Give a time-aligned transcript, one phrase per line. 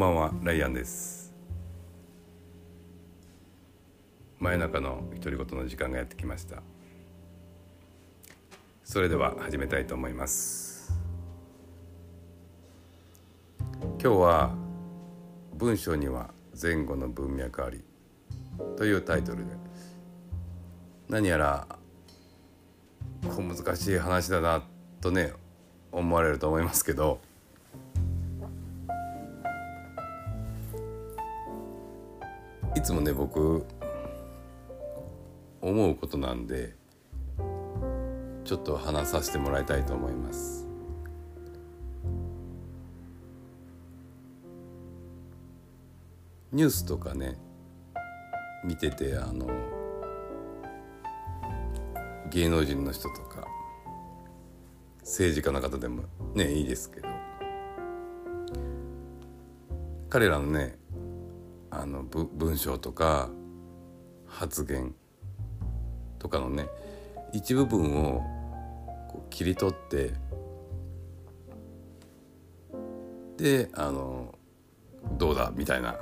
[0.00, 1.30] ばんはライアンです。
[4.38, 6.62] 真夜中の独り言の時間がやってきました。
[8.82, 10.90] それでは始めたいと思います。
[13.82, 14.54] 今日は
[15.54, 16.30] 文章には
[16.60, 17.84] 前後の文脈あり
[18.78, 19.52] というタイトルで
[21.10, 21.66] 何やら
[23.28, 24.62] 小難しい話だな
[25.02, 25.34] とね
[25.92, 27.20] 思われると思いますけど
[32.80, 33.66] いつもね僕
[35.60, 36.74] 思うことなんで
[38.42, 40.66] ちょっと話させてもらいたいと思います。
[46.52, 47.36] ニュースとかね
[48.64, 49.46] 見ててあの
[52.30, 53.46] 芸能人の人とか
[55.00, 57.08] 政治家の方でもねいいですけど
[60.08, 60.79] 彼らのね
[61.70, 63.30] あの文章とか
[64.26, 64.94] 発言
[66.18, 66.68] とかのね
[67.32, 68.22] 一部分を
[69.30, 70.12] 切り取って
[73.36, 74.34] であの
[75.12, 75.96] どうだみたいな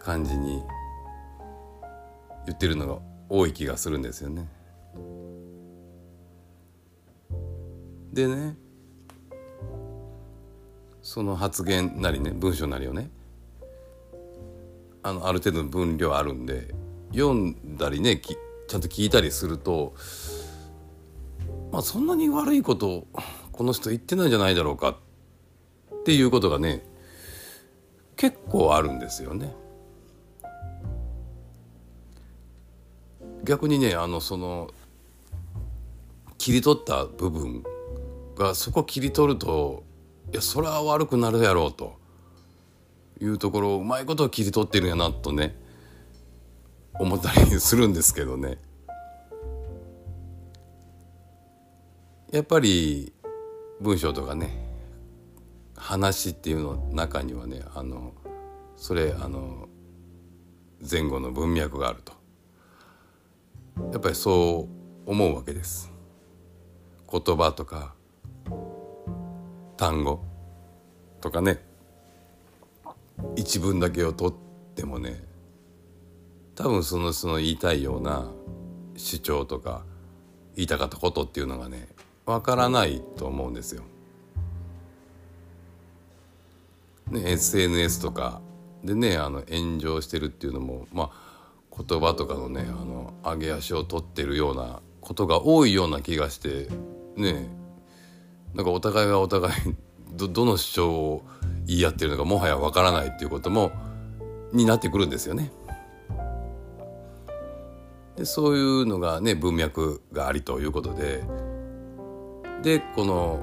[0.00, 0.62] 感じに
[2.46, 2.98] 言ってるのが
[3.28, 4.48] 多い気がするんですよね。
[8.12, 8.56] でね
[11.02, 13.10] その発言なりね文章なりをね
[15.08, 16.74] あのある程度の分量あるんで
[17.12, 19.94] 読んだりねちゃんと聞いたりすると
[21.72, 23.06] まあそんなに悪いこと
[23.52, 26.84] この人言ってないんじゃないだろうかっていうことがね
[28.16, 29.54] 結構あるんですよね。
[33.44, 34.70] 逆にねあのその
[36.36, 37.62] 切り取った部分
[38.36, 39.84] がそこ切り取ると
[40.32, 41.96] いやそれは悪くなるやろうと
[43.20, 45.54] いうところをうまいことを切り取ってるんやなとね
[46.98, 48.58] 思ったりするんですけどね。
[52.30, 53.12] やっぱり
[53.80, 54.68] 文章とかね
[55.76, 58.12] 話っていうの中にはねあの
[58.76, 59.68] それあの
[60.88, 62.12] 前後の文脈があると。
[63.92, 64.68] やっぱりそ
[65.06, 65.92] う思うわけです。
[67.10, 67.94] 言葉とか
[69.76, 70.24] 単語
[71.20, 71.67] とかね。
[73.36, 75.24] 一文だけを取ってもね
[76.54, 78.30] 多分そのその言いたいような
[78.96, 79.84] 主張とか
[80.56, 81.88] 言いたかったことっていうのがね
[82.26, 83.82] わからないと思うんですよ。
[87.10, 88.40] ね SNS とか
[88.84, 91.28] でねあの炎上してるっていうのもまあ
[91.88, 96.68] 言葉とかのねあの上げ足を取ってるようなことが多いような気がして
[97.16, 97.48] ね
[98.54, 99.54] なんかお互いがお互い
[100.12, 101.22] ど どの主張を
[101.68, 103.70] 言い合ってるのかもはやわからないっていうことも
[104.52, 105.52] になってくるんですよね。
[108.16, 111.22] でそういうのがね文脈がありということで
[112.62, 113.38] でこの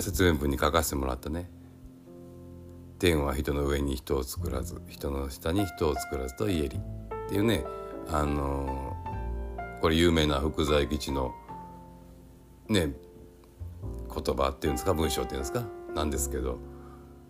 [0.00, 1.48] 説明文に書かせてもらったね
[2.98, 6.78] 「天は人の上に人を作らず人の下に人を作らずと言えり」
[7.26, 7.64] っていうね
[8.08, 8.96] あの
[9.80, 11.32] これ有名な福沢諭吉の
[12.68, 12.94] ね
[14.14, 14.94] 言葉っていうんですか？
[14.94, 15.64] 文章っていうんですか？
[15.94, 16.58] なんですけど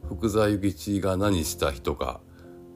[0.08, 2.20] 福沢諭吉が何した人か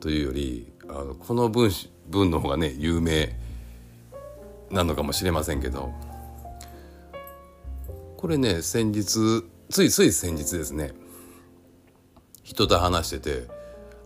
[0.01, 1.71] というよりあのこの文
[2.09, 3.39] 文の方がね有名
[4.71, 5.93] なのかもしれませんけど
[8.17, 10.93] これね先日ついつい先日ですね
[12.43, 13.49] 人と話してて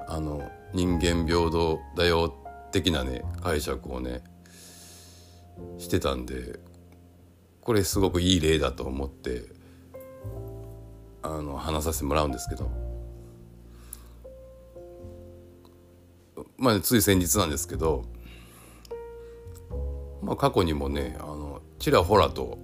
[0.09, 2.35] あの人間平等だよ
[2.73, 4.25] 的なね解釈をね
[5.79, 6.59] してたんで
[7.61, 9.45] これすごくいい例だと思って
[11.23, 12.93] あの話させてもらうんですけど。
[16.63, 18.05] まあ、ねつい先日なんですけど、
[20.23, 22.57] まあ、過去にもねあのちらほらと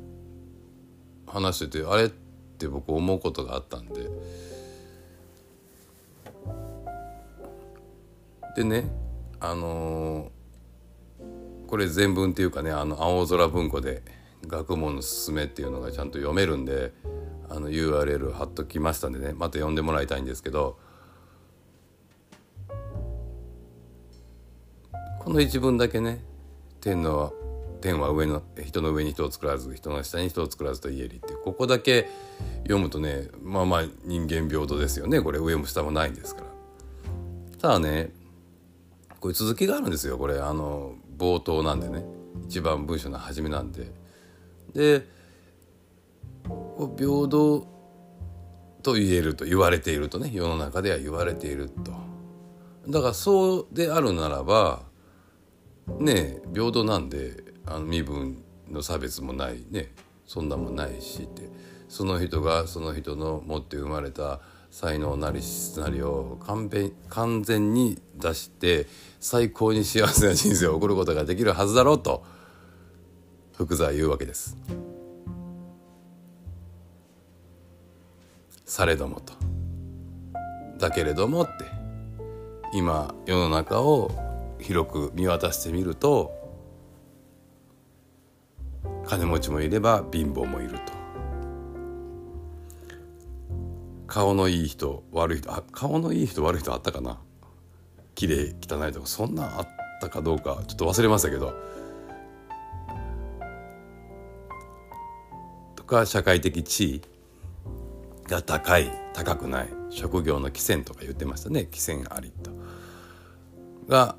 [1.26, 4.08] 話しててあれって僕思うことがあったんで。
[8.56, 8.90] でね
[9.40, 14.02] あのー、これ全文っていうかねあの青空文庫で
[14.48, 16.92] 「学問のすすめ」っていうのがちゃんと読めるんで
[17.48, 19.32] あの URL 貼っときましたんでね。
[19.32, 20.78] また読んでもらいたいんですけど
[25.20, 26.24] この一文だけね
[26.80, 27.32] 天の
[27.80, 32.08] 天は上の人の上に人を作らず人の下に人を作らずと言えりってここだけ
[32.62, 35.20] 読むとねまあまあ人間平等ですよね。
[35.20, 36.48] これ上も下もないんですから。
[37.60, 38.10] ただね
[39.20, 40.18] これ続きがあるんですよ。
[40.18, 42.04] これあの冒頭なんでね。
[42.46, 43.90] 一番文章の初めなんで。
[44.74, 45.06] で
[46.96, 47.66] 平等
[48.82, 51.92] と言えると言われているとね世の中では言われていると。
[52.88, 54.82] だからそうであるならば
[55.98, 59.92] ね平等なんであの身分の差別もないね
[60.26, 61.78] そんなもないしって。
[61.88, 66.70] その人がその人の持って生まれた才能なり質なりを完
[67.08, 68.86] 完全に出して
[69.18, 72.24] 最高に幸せな人生を送ることができるはずだろうと。
[73.58, 74.56] 福沢言うわけです。
[78.64, 79.32] されどもと。
[80.78, 81.64] だけれどもって
[82.72, 84.12] 今世の中を
[84.60, 86.32] 広く見渡してみると
[89.04, 90.92] 金持ちもいれば貧乏もいると
[94.06, 97.18] 顔のいい人悪い人あ顔のいい人悪い人あったかな
[98.14, 99.68] 綺麗汚いとかそんなあっ
[100.00, 101.54] たかどうかちょっと忘れましたけど
[105.88, 107.02] か社会的地位
[108.28, 111.66] が高い高くない職業の寄せとか言ってましたね。
[111.72, 112.52] 寄せありと。
[113.88, 114.16] が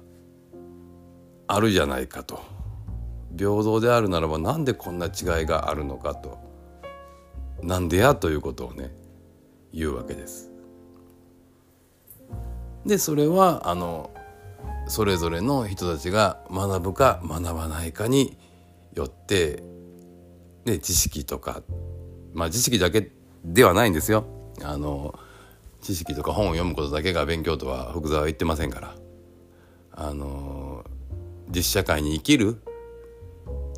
[1.48, 2.42] あるじゃないかと。
[3.38, 6.38] 平等であるならばなんでこんな違いがあるのかと。
[7.64, 8.92] なんでやということをね
[9.72, 10.50] 言うわけです。
[12.86, 14.10] でそれはあの
[14.88, 18.38] それぞれの人たちが学ぶか学ばないかに
[18.94, 19.64] よって
[20.66, 21.64] で知識とか
[22.34, 23.12] まあ知識だけ
[23.44, 24.26] ではないんですよ。
[24.64, 25.18] あの
[25.82, 28.96] 知識とか本を読むことだけが勉強とは福沢は言ってませんから
[29.92, 30.84] あの
[31.50, 32.62] 実社会に生きる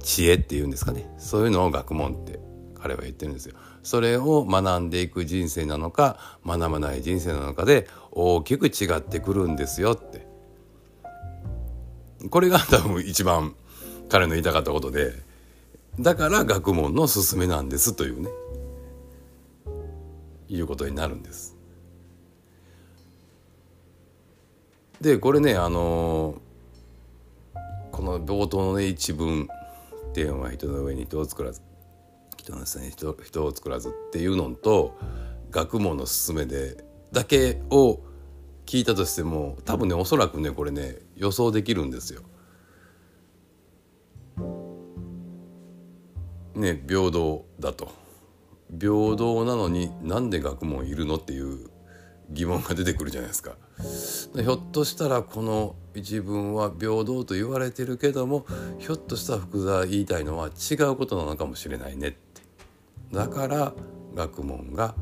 [0.02, 2.40] 知恵っていうんですかねそういうのを学問って
[2.76, 3.56] 彼は言ってるんですよ。
[3.84, 10.28] それを学んでいく人生なのか学ばない人生なのかで大きく違ってくるんですよって
[12.30, 13.56] これが多分一番
[14.10, 15.14] 彼の言いたかったことで
[16.00, 18.30] だから学問の勧めなんですというね
[20.48, 21.56] いうことになるんです。
[25.00, 26.36] でこれねあの
[27.92, 29.48] この冒頭のね一文
[30.14, 31.62] 「天は人の上に人を作らず
[32.38, 34.98] 人の下に人人を作らずっていうのと
[35.50, 38.00] 学問の勧めでだけを
[38.66, 42.22] 聞いたとしても多分ねおそらくねこれね予想できるんですよ。
[46.62, 47.92] ね平等だと
[48.72, 51.70] 平等なのになんで学問いるのっていう
[52.30, 53.56] 疑問が出てくるじゃないですか。
[54.36, 58.46] ひょっとしたらこの一文は平等と言われてるけども
[58.78, 62.18] ひょっとしたら福沢言いたいのは違うことなのかもしれないねって
[63.12, 63.74] だから
[64.14, 64.96] 学問が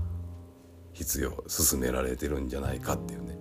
[0.93, 3.37] 必要進められてるんじゃないかっていうね。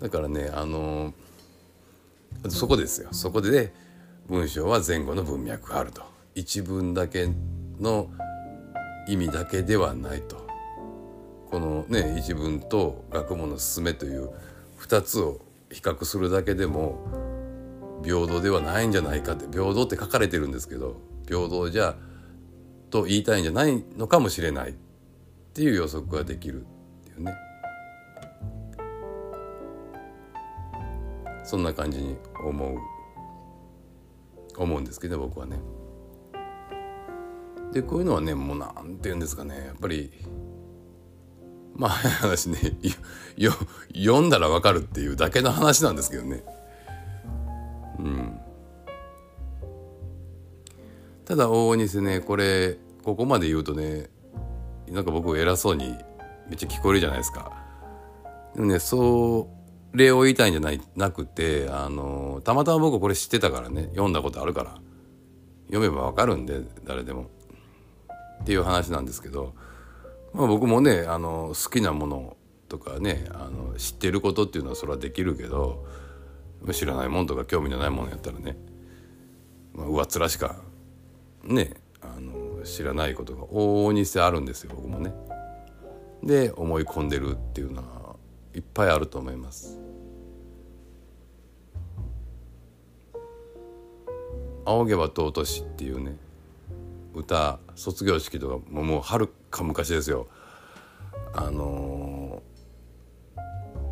[0.00, 1.14] だからねあの
[2.48, 3.08] そこですよ。
[3.12, 3.74] そこで、ね、
[4.28, 6.02] 文章は前後の文脈があると。
[6.34, 7.28] 一文だけ
[7.80, 8.08] の
[9.08, 10.44] 意味だけではないと。
[11.50, 14.30] このね一文と学問の進めという
[14.80, 16.98] 2つを比較するだけでも
[18.02, 20.96] 平等ではないんじゃないかって平等って書かれてるんですけど
[21.28, 21.94] 平等じゃ
[22.90, 24.74] と言いたいんじゃないのかもしれないっ
[25.52, 26.64] ていう予測ができるっ
[27.04, 27.34] ていうね。
[31.44, 32.78] そんな感じに思う
[34.56, 35.58] 思うんですけど僕はね。
[37.72, 40.12] でこういうのはねもうなんて言うんですかねやっぱり
[41.74, 42.58] まあ話ね
[43.36, 43.52] よ
[43.92, 46.44] 読んだらわかるっていうだけの話なんですけどね。
[47.98, 48.38] うん
[51.24, 54.10] ただ往々にしてねこれここまで言うとね
[54.88, 55.96] なんか僕偉そうに
[56.48, 57.50] めっちゃ聞こえるじゃないですか。
[58.54, 59.63] でもねそう
[59.94, 64.78] れを言いたいんじゃないなくてあのたまたま僕これ知ってたからね読んだことあるから
[65.66, 67.30] 読めばわかるんで誰でも
[68.42, 69.54] っていう話なんですけど、
[70.32, 72.36] まあ、僕もねあの好きなもの
[72.68, 75.84] とかねあの知ってることっていうのはそれはできるけど
[76.72, 78.56] 知らないもんとか興味のないものやったらね、
[79.72, 80.56] まあ、上っ面しか
[81.44, 85.12] ねあの知らないことが往々にしてあるんですよ僕もね。
[86.22, 88.16] で思い込んでるっていうのは
[88.54, 89.83] いっぱいあると思います。
[94.64, 96.16] 仰げば尊しっていうね
[97.14, 100.26] 歌卒業式とかもうはるか昔ですよ。
[101.32, 102.42] あの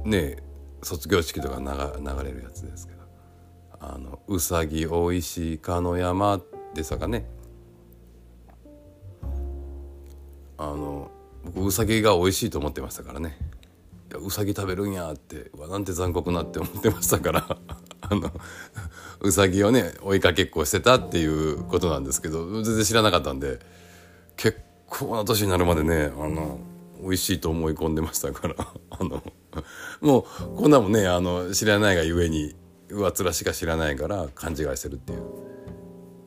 [0.05, 0.43] ー、ねえ
[0.83, 3.03] 卒業式とか流れるやつですけど
[3.81, 6.41] 「あのうさぎおいしいかの山」
[6.75, 7.29] でさかね。
[10.59, 11.11] あの
[11.45, 13.37] 僕うさぎが美味しいと思ってましたからね。
[14.15, 17.59] うさぎ食べるんやってうわなんて残酷なって思ってましたから。
[18.13, 18.31] あの
[19.21, 23.59] うさぎをね追いかけっこしてたっていうことなんですけど全然知らなかったんで
[24.37, 26.59] 結構な年になるまでねあの
[27.01, 28.55] 美味しいと思い込んでましたから
[28.91, 29.23] あの
[30.01, 32.55] もうこんなもんねあの知らないがゆえに
[32.89, 35.23] 上面しか知らないから勘違いしてるっていう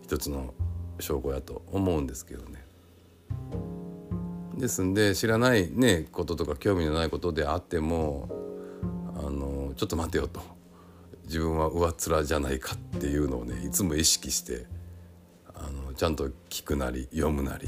[0.02, 0.54] 一つの
[1.00, 2.66] 証拠やと思うんですけどね。
[4.58, 8.30] ですんで知らないねこととか興味のないことであっても
[9.18, 10.42] あのちょっと待てよと
[11.26, 14.66] 自分は上っ面じゃないかっていうのをねいつも意識して
[15.54, 17.68] あのちゃんと聞くなり読むなり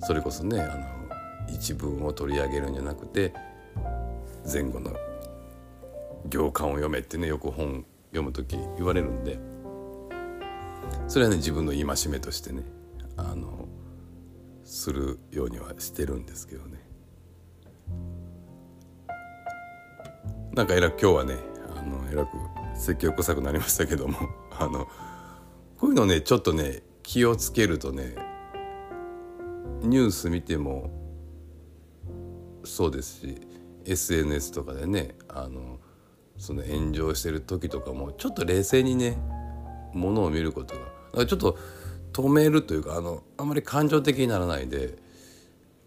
[0.00, 3.32] それこそねあの一文を取り上げるんじゃなくて
[4.50, 4.94] 前後の
[6.28, 9.38] 行間を読めってねよく本読む時言われるんで
[11.06, 12.62] それはね自分の戒めとしてね
[13.16, 13.66] あの
[14.64, 16.78] するようにはしてるんですけどね。
[20.54, 21.36] なんかえらく今日はね
[21.76, 22.36] あのえらく
[22.78, 24.16] 説教臭くなりましたけども
[24.58, 24.88] あの
[25.78, 28.14] こういうのねちょっとね気をつけるとね
[29.82, 30.90] ニュース見ても
[32.64, 33.40] そうですし
[33.84, 35.78] SNS とかでねあの
[36.36, 39.18] その炎上してる時とかもちょっと冷静にね
[39.92, 41.58] ものを見ることがかちょっと
[42.12, 44.98] 止めるというかあのあんまり感情的にならないで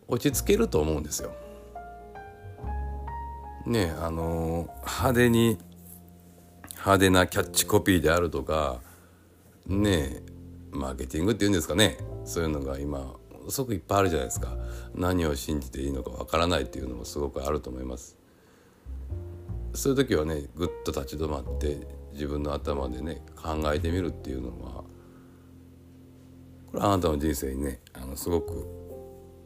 [0.07, 1.31] 落ち着けると思うんですよ。
[3.65, 5.59] ねあの派手に
[6.83, 8.79] 派手なキャッチコピーであるとか
[9.67, 10.23] ねえ
[10.71, 11.97] マーケティングっていうんですかね。
[12.25, 13.13] そういうのが今
[13.49, 14.57] すごくいっぱいあるじゃないですか。
[14.95, 18.17] 何を信じていいのかわからないっていうのもすごくあると思います。
[19.73, 24.83] そういう時はねぐっと立ち止まって自分の頭でね考えてみるっていうのは
[26.71, 28.65] これあなたの人生にねあのすごく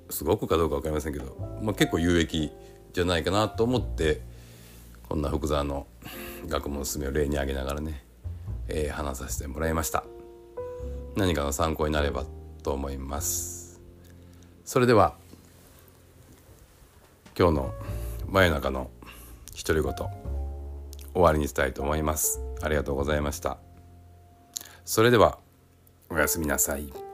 [0.09, 2.51] すごくかどうか分かりませんけど、まあ、結構有益
[2.93, 4.21] じゃないかなと思って
[5.09, 5.85] こんな福沢の
[6.47, 8.05] 学問の勧めを例に挙げながらね、
[8.67, 10.03] えー、話させてもらいました。
[11.15, 12.25] 何かの参考になれば
[12.63, 13.81] と思います。
[14.63, 15.15] それでは
[17.37, 17.73] 今日の
[18.27, 18.89] 真夜中の
[19.65, 19.93] 独り言
[21.13, 22.41] 終わりにしたいと思います。
[22.61, 23.57] ありがとうございました。
[24.83, 25.37] それでは
[26.09, 27.04] おやすみなさい。